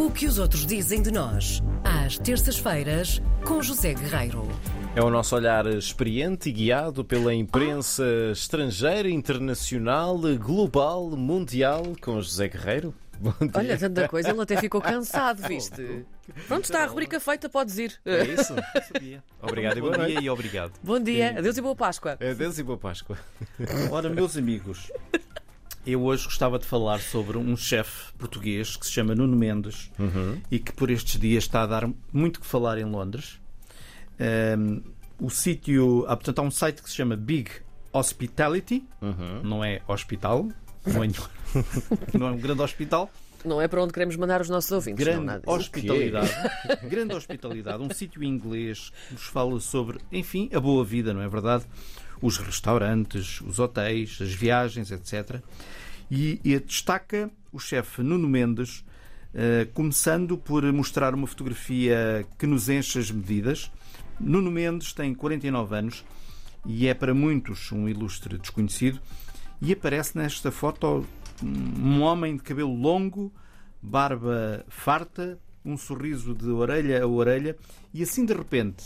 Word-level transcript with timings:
O 0.00 0.10
que 0.10 0.24
os 0.24 0.38
outros 0.38 0.64
dizem 0.64 1.02
de 1.02 1.10
nós, 1.10 1.62
às 1.84 2.16
terças-feiras, 2.16 3.20
com 3.44 3.62
José 3.62 3.92
Guerreiro. 3.92 4.48
É 4.96 5.02
o 5.02 5.10
nosso 5.10 5.36
olhar 5.36 5.66
experiente 5.66 6.48
e 6.48 6.52
guiado 6.52 7.04
pela 7.04 7.34
imprensa 7.34 8.02
estrangeira, 8.32 9.10
internacional, 9.10 10.18
global, 10.38 11.10
mundial, 11.10 11.82
com 12.00 12.18
José 12.18 12.48
Guerreiro. 12.48 12.94
Bom 13.20 13.34
dia. 13.38 13.50
Olha, 13.54 13.76
tanta 13.76 14.08
coisa, 14.08 14.30
ele 14.30 14.40
até 14.40 14.56
ficou 14.56 14.80
cansado, 14.80 15.46
viste? 15.46 16.06
Pronto, 16.48 16.64
está 16.64 16.84
a 16.84 16.86
rubrica 16.86 17.20
feita, 17.20 17.50
podes 17.50 17.76
ir. 17.76 18.00
É 18.06 18.24
isso? 18.24 18.54
Sabia. 18.90 19.22
Obrigado 19.42 19.76
e 19.76 19.80
Bom 19.82 19.90
dia 19.90 20.18
e 20.18 20.30
obrigado. 20.30 20.72
Bom 20.82 20.98
dia, 20.98 21.38
adeus 21.38 21.58
e 21.58 21.60
boa 21.60 21.76
Páscoa. 21.76 22.12
Adeus 22.12 22.58
e 22.58 22.62
boa 22.62 22.78
Páscoa. 22.78 23.18
Ora, 23.92 24.08
meus 24.08 24.34
amigos, 24.34 24.90
eu 25.86 26.02
hoje 26.02 26.24
gostava 26.24 26.58
de 26.58 26.66
falar 26.66 27.00
sobre 27.00 27.38
um 27.38 27.56
chefe 27.56 28.12
português 28.18 28.76
que 28.76 28.86
se 28.86 28.92
chama 28.92 29.14
Nuno 29.14 29.36
Mendes 29.36 29.90
e 30.50 30.58
que 30.58 30.72
por 30.72 30.90
estes 30.90 31.18
dias 31.18 31.44
está 31.44 31.62
a 31.62 31.66
dar 31.66 31.90
muito 32.12 32.40
que 32.40 32.46
falar 32.46 32.78
em 32.78 32.84
Londres. 32.84 33.40
Ahm, 34.18 34.80
o 35.18 35.30
sítio, 35.30 36.04
ah, 36.08 36.16
portanto, 36.16 36.38
há 36.38 36.42
um 36.42 36.50
site 36.50 36.82
que 36.82 36.88
se 36.90 36.96
chama 36.96 37.16
Big 37.16 37.50
Hospitality, 37.92 38.84
não 39.42 39.64
é 39.64 39.80
hospital, 39.88 40.48
não 40.86 41.02
é, 41.04 41.08
não 42.18 42.28
é 42.28 42.30
um 42.30 42.38
grande 42.38 42.62
hospital, 42.62 43.10
Não 43.44 43.60
é 43.60 43.66
para 43.66 43.82
onde 43.82 43.92
queremos 43.92 44.16
mandar 44.16 44.40
os 44.40 44.48
nossos 44.48 44.70
ouvintes, 44.70 45.04
não, 45.04 45.12
grande 45.12 45.26
nada 45.26 45.40
disso. 45.40 45.50
hospitalidade, 45.52 46.30
grande 46.88 47.14
hospitalidade, 47.14 47.82
um 47.82 47.90
sítio 47.90 48.22
inglês 48.22 48.92
que 49.08 49.14
nos 49.14 49.24
fala 49.24 49.58
sobre, 49.60 49.98
enfim, 50.12 50.48
a 50.54 50.60
boa 50.60 50.84
vida, 50.84 51.12
não 51.14 51.22
é 51.22 51.28
verdade? 51.28 51.64
Os 52.20 52.38
restaurantes, 52.38 53.40
os 53.40 53.58
hotéis, 53.58 54.18
as 54.20 54.32
viagens, 54.32 54.90
etc. 54.90 55.40
E, 56.10 56.40
e 56.44 56.58
destaca 56.58 57.30
o 57.52 57.58
chefe 57.58 58.02
Nuno 58.02 58.28
Mendes, 58.28 58.84
eh, 59.32 59.68
começando 59.72 60.36
por 60.36 60.64
mostrar 60.72 61.14
uma 61.14 61.26
fotografia 61.26 62.26
que 62.38 62.46
nos 62.46 62.68
enche 62.68 62.98
as 62.98 63.10
medidas. 63.10 63.70
Nuno 64.18 64.50
Mendes 64.50 64.92
tem 64.92 65.14
49 65.14 65.76
anos 65.76 66.04
e 66.66 66.86
é 66.86 66.94
para 66.94 67.14
muitos 67.14 67.70
um 67.72 67.88
ilustre 67.88 68.38
desconhecido. 68.38 69.00
E 69.62 69.72
aparece 69.72 70.16
nesta 70.16 70.50
foto 70.50 71.06
um 71.42 72.02
homem 72.02 72.36
de 72.36 72.42
cabelo 72.42 72.74
longo, 72.74 73.32
barba 73.80 74.64
farta, 74.68 75.38
um 75.64 75.76
sorriso 75.76 76.34
de 76.34 76.48
orelha 76.48 77.02
a 77.02 77.06
orelha, 77.06 77.56
e 77.92 78.02
assim 78.02 78.24
de 78.24 78.32
repente, 78.32 78.84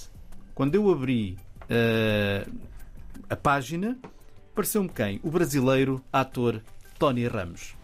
quando 0.55 0.75
eu 0.75 0.91
abri 0.91 1.37
eh, 1.69 2.47
a 3.29 3.37
página, 3.37 3.99
pareceu-me 4.55 4.89
quem? 4.89 5.21
O 5.23 5.31
brasileiro 5.31 6.03
ator 6.13 6.63
Tony 6.99 7.27
Ramos. 7.27 7.75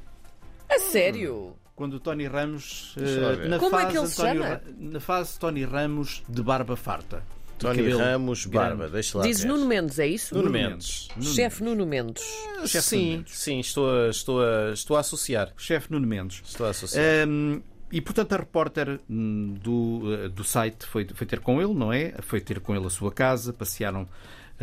A 0.69 0.78
sério? 0.78 1.56
Quando 1.74 1.94
o 1.94 2.00
Tony 2.00 2.27
Ramos, 2.27 2.94
eh, 2.98 3.48
na, 3.48 3.58
Como 3.58 3.74
é 3.77 3.80
fase 3.82 3.92
que 3.92 3.98
ele 3.98 4.06
se 4.06 4.20
António 4.22 4.42
chama? 4.42 4.55
Ra- 4.55 4.60
na 4.78 5.00
fase 5.00 5.38
Tony 5.38 5.64
Ramos 5.64 6.22
de 6.28 6.42
barba 6.42 6.77
farta. 6.77 7.22
De 7.58 7.66
Tony 7.66 7.77
cabelo 7.78 7.98
Ramos, 8.00 8.47
grande. 8.47 8.69
Barba, 8.69 8.88
deixa 8.88 9.19
lá 9.19 9.24
Dizes 9.24 9.42
ver. 9.42 9.48
Nuno 9.48 9.66
Mendes, 9.66 9.98
é 9.98 10.06
isso? 10.06 10.34
Nuno 10.34 10.50
Nuno 10.50 10.58
Mendes. 10.58 11.08
Chefe. 11.34 11.64
Nuno 11.64 11.86
Mendes. 11.86 12.22
Chefe 12.66 12.97
Nuno 12.97 13.02
Sim, 13.02 13.16
Mendes. 13.16 13.38
sim, 13.38 13.60
estou 13.60 13.91
a, 13.91 14.08
estou 14.08 14.41
a, 14.42 14.72
estou 14.72 14.97
a 14.97 15.00
associar. 15.00 15.52
Chefe 15.56 15.91
Nuno 15.91 16.06
Mendes. 16.06 16.42
Estou 16.47 16.66
a 16.66 16.70
associar. 16.70 17.27
Hum, 17.28 17.60
e 17.92 18.00
portanto 18.00 18.32
a 18.34 18.36
repórter 18.36 19.00
hum, 19.10 19.54
do, 19.60 20.02
eh, 20.14 20.28
do 20.28 20.44
site 20.44 20.86
foi, 20.86 21.06
foi 21.12 21.27
ter 21.27 21.41
com 21.41 21.60
ele, 21.60 21.75
não 21.75 21.92
é? 21.92 22.14
Foi 22.22 22.41
ter 22.41 22.60
com 22.60 22.75
ele 22.77 22.86
a 22.86 22.91
sua 22.91 23.10
casa, 23.12 23.52
passearam 23.52 24.02
eh, 24.02 24.06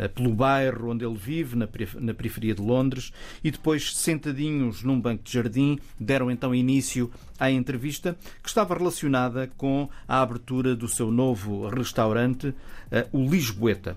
pelo 0.06 0.32
bairro 0.32 0.90
onde 0.90 1.04
ele 1.04 1.16
vive, 1.16 1.56
na, 1.56 1.66
perif- 1.66 1.98
na 1.98 2.14
periferia 2.14 2.54
de 2.54 2.62
Londres, 2.62 3.12
e 3.42 3.50
depois, 3.50 3.96
sentadinhos 3.96 4.84
num 4.84 5.00
banco 5.00 5.24
de 5.24 5.32
jardim, 5.32 5.78
deram 5.98 6.30
então 6.30 6.54
início 6.54 7.10
à 7.40 7.50
entrevista 7.50 8.16
que 8.42 8.48
estava 8.48 8.76
relacionada 8.76 9.50
com 9.56 9.88
a 10.06 10.20
abertura 10.20 10.76
do 10.76 10.86
seu 10.86 11.10
novo 11.10 11.66
restaurante, 11.68 12.54
eh, 12.90 13.06
o 13.12 13.28
Lisboeta. 13.28 13.96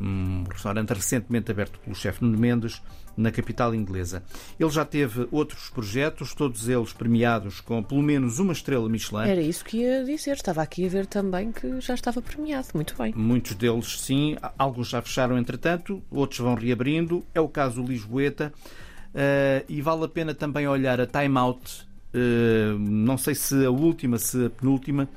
Um 0.00 0.44
restaurante 0.50 0.90
recentemente 0.92 1.50
aberto 1.50 1.78
pelo 1.80 1.94
chefe 1.94 2.24
Nuno 2.24 2.38
Mendes 2.38 2.82
na 3.16 3.30
capital 3.30 3.74
inglesa. 3.74 4.22
Ele 4.58 4.70
já 4.70 4.84
teve 4.84 5.28
outros 5.30 5.68
projetos, 5.68 6.34
todos 6.34 6.68
eles 6.68 6.92
premiados 6.92 7.60
com 7.60 7.82
pelo 7.82 8.02
menos 8.02 8.38
uma 8.38 8.52
estrela 8.52 8.88
Michelin. 8.88 9.28
Era 9.28 9.42
isso 9.42 9.64
que 9.64 9.78
ia 9.78 10.04
dizer. 10.04 10.32
Estava 10.32 10.62
aqui 10.62 10.86
a 10.86 10.88
ver 10.88 11.06
também 11.06 11.52
que 11.52 11.80
já 11.80 11.94
estava 11.94 12.22
premiado. 12.22 12.68
Muito 12.74 12.96
bem. 12.96 13.12
Muitos 13.14 13.54
deles, 13.54 14.00
sim, 14.00 14.36
alguns 14.58 14.88
já 14.88 15.02
fecharam 15.02 15.38
entretanto, 15.38 16.02
outros 16.10 16.40
vão 16.40 16.54
reabrindo. 16.54 17.24
É 17.34 17.40
o 17.40 17.48
caso 17.48 17.82
do 17.82 17.88
Lisboeta. 17.88 18.52
Eh, 19.14 19.64
e 19.68 19.82
vale 19.82 20.04
a 20.04 20.08
pena 20.08 20.34
também 20.34 20.66
olhar 20.66 21.00
a 21.00 21.06
Time 21.06 21.36
Out, 21.36 21.86
eh, 22.14 22.74
não 22.78 23.18
sei 23.18 23.34
se 23.34 23.64
a 23.64 23.70
última, 23.70 24.18
se 24.18 24.46
a 24.46 24.50
penúltima, 24.50 25.08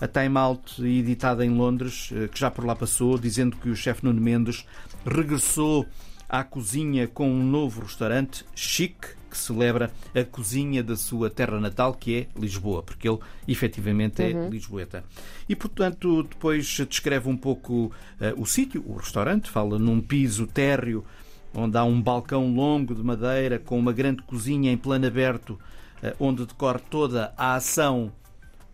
a 0.00 0.08
Time 0.08 0.36
Out 0.38 0.82
editada 0.82 1.44
em 1.44 1.50
Londres, 1.50 2.10
eh, 2.12 2.28
que 2.28 2.38
já 2.38 2.50
por 2.50 2.64
lá 2.64 2.74
passou, 2.74 3.18
dizendo 3.18 3.56
que 3.56 3.68
o 3.68 3.76
chefe 3.76 4.04
Nuno 4.04 4.20
Mendes 4.20 4.66
regressou 5.04 5.86
à 6.28 6.42
cozinha 6.42 7.06
com 7.06 7.28
um 7.30 7.42
novo 7.42 7.82
restaurante 7.82 8.44
chique 8.54 9.08
que 9.34 9.38
celebra 9.38 9.90
a 10.14 10.24
cozinha 10.24 10.82
da 10.82 10.96
sua 10.96 11.28
terra 11.28 11.58
natal, 11.58 11.92
que 11.94 12.16
é 12.16 12.40
Lisboa, 12.40 12.84
porque 12.84 13.08
ele 13.08 13.18
efetivamente 13.48 14.22
é 14.22 14.48
lisboeta. 14.48 15.04
E 15.48 15.56
portanto, 15.56 16.22
depois 16.22 16.64
descreve 16.88 17.28
um 17.28 17.36
pouco 17.36 17.90
eh, 18.20 18.32
o 18.36 18.46
sítio, 18.46 18.84
o 18.86 18.96
restaurante, 18.96 19.50
fala 19.50 19.76
num 19.78 20.00
piso 20.00 20.46
térreo 20.46 21.04
onde 21.52 21.76
há 21.76 21.84
um 21.84 22.00
balcão 22.00 22.52
longo 22.52 22.94
de 22.94 23.02
madeira 23.02 23.58
com 23.58 23.78
uma 23.78 23.92
grande 23.92 24.22
cozinha 24.22 24.72
em 24.72 24.76
plano 24.76 25.06
aberto, 25.06 25.58
eh, 26.02 26.14
onde 26.18 26.46
decorre 26.46 26.80
toda 26.90 27.32
a 27.36 27.54
ação 27.54 28.12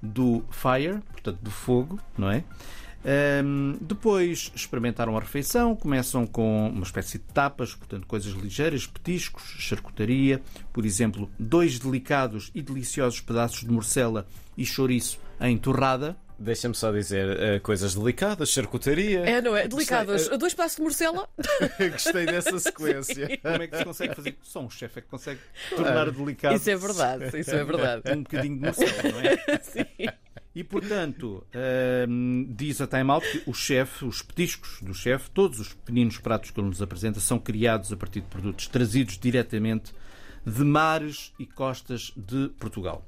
do 0.02 0.44
fire, 0.50 1.00
portanto 1.12 1.38
do 1.40 1.50
fogo, 1.50 1.98
não 2.16 2.30
é? 2.30 2.44
Ahm, 3.02 3.78
depois 3.80 4.52
experimentaram 4.54 5.16
a 5.16 5.20
refeição, 5.20 5.74
começam 5.74 6.26
com 6.26 6.68
uma 6.68 6.82
espécie 6.82 7.18
de 7.18 7.24
tapas, 7.24 7.74
portanto 7.74 8.06
coisas 8.06 8.32
ligeiras, 8.34 8.86
petiscos, 8.86 9.42
charcutaria, 9.58 10.42
por 10.72 10.84
exemplo, 10.84 11.30
dois 11.38 11.78
delicados 11.78 12.50
e 12.54 12.60
deliciosos 12.60 13.20
pedaços 13.20 13.60
de 13.60 13.70
morcela 13.70 14.26
e 14.56 14.66
chouriço 14.66 15.18
em 15.40 15.56
torrada. 15.56 16.16
Deixa-me 16.40 16.74
só 16.74 16.90
dizer 16.90 17.38
eh, 17.38 17.60
coisas 17.60 17.94
delicadas, 17.94 18.48
charcutaria. 18.48 19.20
É, 19.20 19.42
não 19.42 19.54
é? 19.54 19.68
Delicados. 19.68 20.22
Gostei, 20.22 20.38
Dois 20.38 20.54
pedaços 20.54 20.76
de 20.76 20.82
morcela. 20.82 21.28
Gostei 21.92 22.24
dessa 22.24 22.56
sequência. 22.58 23.38
Como 23.42 23.62
é 23.62 23.66
que 23.66 23.76
se 23.76 23.84
consegue 23.84 24.14
fazer? 24.14 24.36
Só 24.42 24.60
um 24.60 24.70
chefe 24.70 25.00
é 25.00 25.02
que 25.02 25.08
consegue 25.08 25.38
tornar 25.68 26.10
delicado 26.10 26.56
Isso 26.56 26.70
é 26.70 26.76
verdade. 26.76 27.38
Isso 27.38 27.50
é 27.50 27.62
verdade. 27.62 28.02
um 28.16 28.22
bocadinho 28.22 28.54
de 28.54 28.60
morcela, 28.62 29.02
não 29.02 29.20
é? 29.20 30.14
E 30.54 30.64
portanto, 30.64 31.46
hum, 32.08 32.46
diz 32.56 32.80
a 32.80 32.86
Time 32.86 33.10
Out 33.10 33.26
que 33.30 33.50
o 33.50 33.52
chefe, 33.52 34.06
os 34.06 34.22
petiscos 34.22 34.80
do 34.80 34.94
chefe, 34.94 35.30
todos 35.30 35.60
os 35.60 35.74
pequeninos 35.74 36.16
pratos 36.16 36.50
que 36.50 36.58
ele 36.58 36.68
nos 36.68 36.80
apresenta 36.80 37.20
são 37.20 37.38
criados 37.38 37.92
a 37.92 37.98
partir 37.98 38.22
de 38.22 38.28
produtos 38.28 38.66
trazidos 38.66 39.18
diretamente 39.18 39.92
de 40.46 40.64
mares 40.64 41.32
e 41.38 41.44
costas 41.46 42.12
de 42.16 42.48
Portugal. 42.58 43.04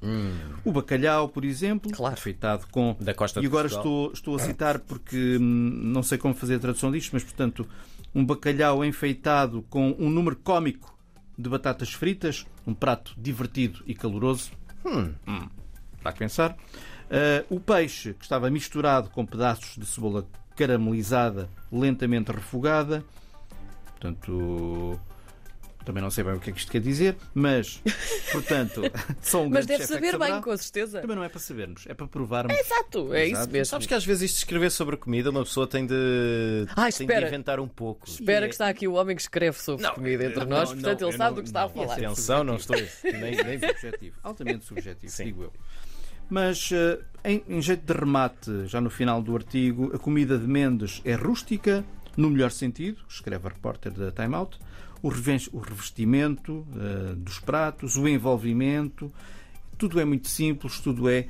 O 0.63 0.71
bacalhau, 0.71 1.27
por 1.29 1.43
exemplo, 1.43 1.91
Claro. 1.91 2.15
feitado 2.19 2.67
com. 2.71 2.95
Da 2.99 3.13
costa 3.13 3.39
e 3.39 3.41
de 3.41 3.47
agora 3.47 3.67
estou, 3.67 4.11
estou 4.13 4.35
a 4.35 4.39
citar 4.39 4.79
porque 4.79 5.37
hum, 5.37 5.43
não 5.83 6.03
sei 6.03 6.17
como 6.17 6.33
fazer 6.35 6.55
a 6.55 6.59
tradução 6.59 6.91
disto, 6.91 7.11
mas 7.13 7.23
portanto, 7.23 7.67
um 8.13 8.23
bacalhau 8.23 8.85
enfeitado 8.85 9.63
com 9.69 9.95
um 9.97 10.09
número 10.09 10.35
cómico 10.35 10.95
de 11.37 11.49
batatas 11.49 11.91
fritas, 11.91 12.45
um 12.67 12.73
prato 12.73 13.13
divertido 13.17 13.81
e 13.87 13.95
caloroso. 13.95 14.51
Hum, 14.85 15.13
Dá 16.03 16.09
a 16.09 16.13
pensar. 16.13 16.55
Ah, 17.09 17.43
o 17.49 17.59
peixe, 17.59 18.13
que 18.13 18.23
estava 18.23 18.49
misturado 18.51 19.09
com 19.09 19.25
pedaços 19.25 19.75
de 19.77 19.85
cebola 19.85 20.27
caramelizada, 20.55 21.49
lentamente 21.71 22.31
refogada. 22.31 23.03
Portanto, 23.85 24.99
também 25.85 26.01
não 26.01 26.09
sei 26.09 26.23
bem 26.23 26.33
o 26.33 26.39
que 26.39 26.49
é 26.49 26.53
que 26.53 26.59
isto 26.59 26.71
quer 26.71 26.81
dizer, 26.81 27.15
mas, 27.33 27.81
portanto, 28.31 28.81
só 29.21 29.41
um 29.43 29.49
Mas 29.49 29.65
deve 29.65 29.83
é 29.83 29.87
saber 29.87 30.17
bem, 30.17 30.41
com 30.41 30.55
certeza. 30.57 31.01
Também 31.01 31.15
não 31.15 31.23
é 31.23 31.29
para 31.29 31.39
sabermos, 31.39 31.85
é 31.87 31.93
para 31.93 32.07
provarmos. 32.07 32.57
Exato, 32.57 33.13
é 33.13 33.25
isso 33.25 33.35
Exato. 33.35 33.51
mesmo. 33.51 33.65
Sabes 33.65 33.87
que 33.87 33.93
às 33.93 34.05
vezes 34.05 34.23
isto 34.23 34.35
de 34.35 34.39
escrever 34.41 34.71
sobre 34.71 34.97
comida 34.97 35.29
uma 35.29 35.43
pessoa 35.43 35.67
tem 35.67 35.85
de, 35.85 36.65
Ah, 36.69 36.83
tem 36.83 36.83
de 36.85 37.03
espera. 37.03 37.27
inventar 37.27 37.59
um 37.59 37.67
pouco. 37.67 38.07
Espera 38.07 38.47
que 38.47 38.53
está 38.53 38.67
aqui 38.69 38.87
o 38.87 38.93
homem 38.93 39.15
que 39.15 39.21
escreve 39.21 39.59
sobre 39.59 39.87
comida 39.89 40.25
entre 40.25 40.39
não, 40.41 40.47
nós, 40.47 40.69
não, 40.69 40.77
portanto 40.77 41.01
ele 41.03 41.11
sabe 41.17 41.29
não- 41.29 41.35
do 41.35 41.41
que 41.41 41.47
está 41.49 41.59
a 41.61 41.67
não, 41.67 41.69
falar. 41.73 41.93
esse 41.93 42.03
é 42.03 42.07
Atenção, 42.07 42.43
não 42.43 42.55
estou. 42.55 42.75
nem, 43.03 43.35
nem 43.43 43.59
subjetivo, 43.59 44.15
altamente 44.23 44.65
subjetivo, 44.65 45.11
Sim. 45.11 45.23
digo 45.25 45.43
eu. 45.43 45.53
Mas, 46.29 46.69
eh, 46.71 46.99
em, 47.25 47.43
em 47.47 47.61
jeito 47.61 47.85
de 47.85 47.93
remate, 47.99 48.65
já 48.65 48.79
no 48.81 48.89
final 48.89 49.21
do 49.21 49.35
artigo, 49.35 49.91
a 49.93 49.99
comida 49.99 50.37
de 50.37 50.47
Mendes 50.47 51.01
é 51.05 51.13
rústica, 51.15 51.83
no 52.17 52.29
melhor 52.29 52.51
sentido, 52.51 53.01
escreve 53.09 53.47
a 53.47 53.49
repórter 53.49 53.91
da 53.91 54.11
Time 54.11 54.35
Out, 54.35 54.57
o 55.01 55.09
revestimento 55.09 56.65
eh, 56.75 57.13
dos 57.15 57.39
pratos, 57.39 57.97
o 57.97 58.07
envolvimento, 58.07 59.11
tudo 59.77 59.99
é 59.99 60.05
muito 60.05 60.27
simples, 60.27 60.79
tudo 60.79 61.09
é 61.09 61.27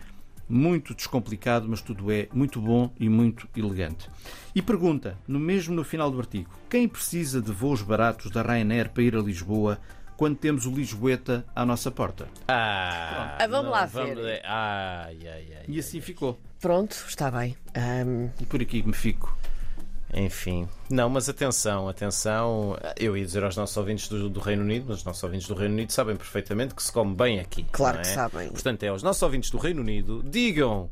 muito 0.48 0.94
descomplicado, 0.94 1.68
mas 1.68 1.82
tudo 1.82 2.12
é 2.12 2.28
muito 2.34 2.62
bom 2.62 2.94
e 3.00 3.10
muito 3.10 3.48
elegante. 3.56 4.10
E 4.54 4.62
pergunta, 4.62 5.18
no 5.28 5.40
mesmo 5.40 5.74
no 5.74 5.84
final 5.84 6.12
do 6.12 6.20
artigo, 6.20 6.50
quem 6.70 6.88
precisa 6.88 7.42
de 7.42 7.52
voos 7.52 7.82
baratos 7.82 8.30
da 8.30 8.42
Ryanair 8.44 8.90
para 8.90 9.04
ir 9.04 9.16
a 9.16 9.22
Lisboa 9.22 9.80
quando 10.18 10.36
temos 10.38 10.66
o 10.68 10.72
Lisboeta 10.72 11.44
à 11.56 11.66
nossa 11.66 11.90
porta. 11.90 12.28
Ah, 12.48 13.38
Ah, 13.40 13.48
vamos 13.48 13.66
não, 13.66 13.72
lá 13.72 13.86
ver. 13.88 14.16
ver. 14.16 14.42
Ai, 14.46 15.18
ai, 15.28 15.48
ai. 15.58 15.64
E 15.68 15.80
assim 15.80 16.00
ficou. 16.02 16.40
Pronto, 16.60 16.94
está 17.08 17.32
bem. 17.32 17.56
Ahm, 17.74 18.30
E 18.40 18.46
por 18.46 18.62
aqui 18.62 18.84
me 18.84 18.94
fico. 18.94 19.36
Enfim, 20.16 20.68
não, 20.90 21.10
mas 21.10 21.28
atenção, 21.28 21.90
atenção. 21.90 22.78
Eu 23.00 23.18
ia 23.18 23.26
dizer 23.26 23.44
aos 23.44 23.56
nossos 23.58 23.76
ouvintes 23.78 24.08
do, 24.08 24.30
do 24.30 24.40
Reino 24.40 24.62
Unido, 24.62 24.86
mas 24.90 25.00
os 25.00 25.04
nossos 25.04 25.24
ouvintes 25.24 25.48
do 25.48 25.56
Reino 25.56 25.74
Unido 25.74 25.92
sabem 25.92 26.16
perfeitamente 26.16 26.76
que 26.76 26.84
se 26.84 26.92
come 26.92 27.16
bem 27.16 27.40
aqui. 27.40 27.66
Claro 27.72 27.98
não 27.98 28.04
que 28.04 28.10
é? 28.10 28.14
sabem. 28.14 28.50
Portanto, 28.50 28.84
é 28.84 28.88
aos 28.90 29.02
nossos 29.02 29.22
ouvintes 29.24 29.50
do 29.50 29.58
Reino 29.58 29.82
Unido, 29.82 30.22
digam 30.24 30.90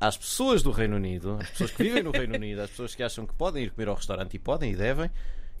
às 0.00 0.16
pessoas 0.16 0.62
do 0.62 0.70
Reino 0.70 0.96
Unido, 0.96 1.36
às 1.40 1.50
pessoas 1.50 1.70
que 1.72 1.82
vivem 1.82 2.02
no 2.02 2.10
Reino 2.10 2.34
Unido, 2.36 2.60
às 2.62 2.70
pessoas 2.70 2.94
que 2.94 3.02
acham 3.02 3.26
que 3.26 3.34
podem 3.34 3.64
ir 3.64 3.70
comer 3.70 3.88
ao 3.88 3.94
restaurante 3.96 4.34
e 4.34 4.38
podem 4.38 4.72
e 4.72 4.76
devem, 4.76 5.10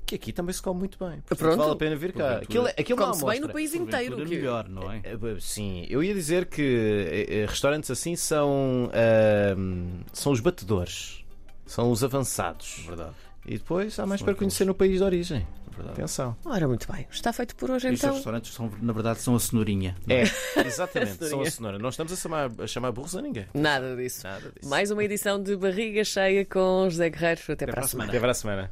que 0.06 0.14
aqui 0.14 0.32
também 0.32 0.54
se 0.54 0.62
come 0.62 0.78
muito 0.78 0.96
bem. 0.98 1.20
Portanto, 1.20 1.38
Pronto. 1.38 1.56
vale 1.58 1.72
a 1.72 1.76
pena 1.76 1.94
vir 1.96 2.12
cá. 2.14 2.36
Aquilo, 2.38 2.68
é- 2.68 2.74
aquilo 2.78 3.02
é 3.02 3.04
Come-se 3.04 3.24
bem 3.26 3.40
no 3.40 3.48
país 3.50 3.74
inteiro. 3.74 4.16
Porventura 4.16 4.28
que- 4.28 4.36
melhor, 4.36 4.68
não 4.68 4.90
é? 4.90 5.02
Sim, 5.40 5.84
eu 5.90 6.02
ia 6.02 6.14
dizer 6.14 6.46
que 6.46 6.62
eh, 6.62 7.40
eh, 7.42 7.46
restaurantes 7.46 7.90
assim 7.90 8.16
são, 8.16 8.90
ahm, 8.94 10.00
são 10.14 10.32
os 10.32 10.40
batedores, 10.40 11.22
são 11.68 11.90
os 11.92 12.02
avançados. 12.02 12.82
Verdade. 12.86 13.12
E 13.46 13.52
depois 13.58 13.98
há 13.98 14.04
mais 14.06 14.20
São 14.20 14.24
para 14.26 14.32
aqueles. 14.32 14.38
conhecer 14.52 14.64
no 14.64 14.74
país 14.74 14.98
de 14.98 15.02
origem. 15.04 15.46
Verdade. 15.70 15.92
Atenção. 16.00 16.36
Ora, 16.44 16.66
muito 16.66 16.92
bem. 16.92 17.06
Está 17.08 17.32
feito 17.32 17.54
por 17.54 17.70
hoje 17.70 17.86
Estes 17.86 18.02
então. 18.02 18.14
restaurantes 18.16 18.52
são, 18.52 18.68
na 18.82 18.92
verdade, 18.92 19.20
são 19.20 19.36
a 19.36 19.38
cenourinha. 19.40 19.94
É, 20.08 20.22
exatamente, 20.66 21.12
são 21.12 21.24
a 21.24 21.28
Cenourinha. 21.28 21.50
cenoura. 21.52 21.78
Não 21.78 21.88
estamos 21.88 22.12
a 22.12 22.16
chamar, 22.16 22.50
a 22.58 22.66
chamar 22.66 22.90
burros 22.90 23.14
a 23.14 23.22
ninguém. 23.22 23.46
Nada 23.54 23.94
disso. 23.94 24.26
Nada 24.26 24.50
disso. 24.50 24.68
Mais 24.68 24.90
uma 24.90 25.04
edição 25.04 25.40
de 25.40 25.56
Barriga 25.56 26.02
Cheia 26.04 26.44
com 26.44 26.88
José 26.90 27.08
Guerreiro. 27.08 27.40
Até, 27.48 27.66
para 27.66 27.84
a 27.84 27.86
semana. 27.86 28.10
Até 28.10 28.18
para 28.18 28.30
a 28.32 28.34
semana. 28.34 28.66